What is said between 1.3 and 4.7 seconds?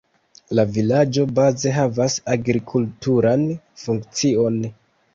baze havas agrikulturan funkcion.